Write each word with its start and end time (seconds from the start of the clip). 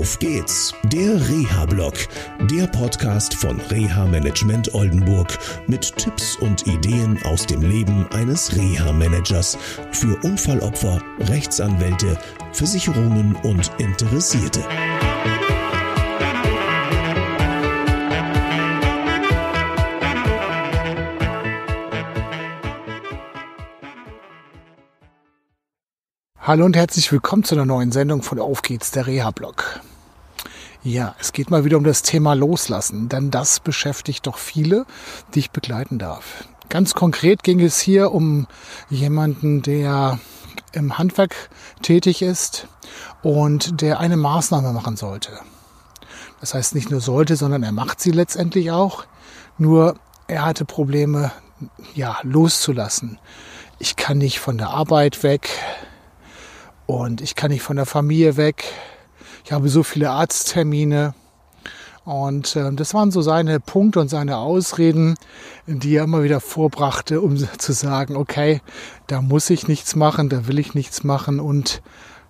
Auf 0.00 0.18
geht's, 0.18 0.72
der 0.84 1.28
Reha-Blog, 1.28 1.92
der 2.50 2.66
Podcast 2.68 3.34
von 3.34 3.60
Reha 3.60 4.06
Management 4.06 4.72
Oldenburg 4.72 5.38
mit 5.66 5.94
Tipps 5.94 6.36
und 6.36 6.66
Ideen 6.66 7.22
aus 7.24 7.44
dem 7.44 7.60
Leben 7.60 8.06
eines 8.10 8.56
Reha-Managers 8.56 9.58
für 9.92 10.18
Unfallopfer, 10.24 11.02
Rechtsanwälte, 11.28 12.16
Versicherungen 12.52 13.36
und 13.42 13.70
Interessierte. 13.76 14.64
Hallo 26.38 26.64
und 26.64 26.74
herzlich 26.74 27.12
willkommen 27.12 27.44
zu 27.44 27.54
einer 27.54 27.66
neuen 27.66 27.92
Sendung 27.92 28.22
von 28.22 28.40
Auf 28.40 28.62
geht's, 28.62 28.92
der 28.92 29.06
Reha-Blog. 29.06 29.82
Ja, 30.82 31.14
es 31.20 31.32
geht 31.32 31.50
mal 31.50 31.66
wieder 31.66 31.76
um 31.76 31.84
das 31.84 32.00
Thema 32.00 32.32
Loslassen, 32.32 33.10
denn 33.10 33.30
das 33.30 33.60
beschäftigt 33.60 34.26
doch 34.26 34.38
viele, 34.38 34.86
die 35.34 35.40
ich 35.40 35.50
begleiten 35.50 35.98
darf. 35.98 36.44
Ganz 36.70 36.94
konkret 36.94 37.42
ging 37.42 37.60
es 37.60 37.78
hier 37.78 38.12
um 38.12 38.46
jemanden, 38.88 39.60
der 39.60 40.18
im 40.72 40.96
Handwerk 40.96 41.50
tätig 41.82 42.22
ist 42.22 42.66
und 43.22 43.82
der 43.82 44.00
eine 44.00 44.16
Maßnahme 44.16 44.72
machen 44.72 44.96
sollte. 44.96 45.40
Das 46.40 46.54
heißt 46.54 46.74
nicht 46.74 46.90
nur 46.90 47.02
sollte, 47.02 47.36
sondern 47.36 47.62
er 47.62 47.72
macht 47.72 48.00
sie 48.00 48.12
letztendlich 48.12 48.70
auch. 48.70 49.04
Nur 49.58 49.96
er 50.28 50.46
hatte 50.46 50.64
Probleme, 50.64 51.30
ja, 51.94 52.16
loszulassen. 52.22 53.18
Ich 53.78 53.96
kann 53.96 54.16
nicht 54.16 54.40
von 54.40 54.56
der 54.56 54.70
Arbeit 54.70 55.22
weg 55.22 55.50
und 56.86 57.20
ich 57.20 57.34
kann 57.34 57.50
nicht 57.50 57.62
von 57.62 57.76
der 57.76 57.86
Familie 57.86 58.38
weg. 58.38 58.64
Ich 59.44 59.52
habe 59.52 59.68
so 59.68 59.82
viele 59.82 60.10
Arzttermine. 60.10 61.14
Und 62.04 62.56
äh, 62.56 62.72
das 62.72 62.94
waren 62.94 63.10
so 63.10 63.22
seine 63.22 63.60
Punkte 63.60 64.00
und 64.00 64.08
seine 64.08 64.38
Ausreden, 64.38 65.16
die 65.66 65.96
er 65.96 66.04
immer 66.04 66.22
wieder 66.22 66.40
vorbrachte, 66.40 67.20
um 67.20 67.36
zu 67.58 67.72
sagen, 67.72 68.16
okay, 68.16 68.60
da 69.06 69.20
muss 69.20 69.50
ich 69.50 69.68
nichts 69.68 69.96
machen, 69.96 70.28
da 70.28 70.46
will 70.48 70.58
ich 70.58 70.74
nichts 70.74 71.04
machen. 71.04 71.40
Und 71.40 71.82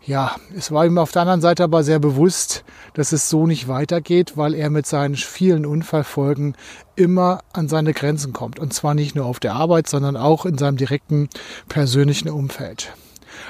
ja, 0.02 0.34
es 0.56 0.72
war 0.72 0.86
ihm 0.86 0.98
auf 0.98 1.12
der 1.12 1.22
anderen 1.22 1.42
Seite 1.42 1.62
aber 1.62 1.84
sehr 1.84 1.98
bewusst, 1.98 2.64
dass 2.94 3.12
es 3.12 3.28
so 3.28 3.46
nicht 3.46 3.68
weitergeht, 3.68 4.36
weil 4.36 4.54
er 4.54 4.70
mit 4.70 4.86
seinen 4.86 5.14
vielen 5.14 5.66
Unfallfolgen 5.66 6.56
immer 6.96 7.40
an 7.52 7.68
seine 7.68 7.92
Grenzen 7.92 8.32
kommt. 8.32 8.58
Und 8.58 8.72
zwar 8.72 8.94
nicht 8.94 9.14
nur 9.14 9.26
auf 9.26 9.40
der 9.40 9.54
Arbeit, 9.54 9.88
sondern 9.88 10.16
auch 10.16 10.46
in 10.46 10.58
seinem 10.58 10.78
direkten 10.78 11.28
persönlichen 11.68 12.30
Umfeld. 12.30 12.92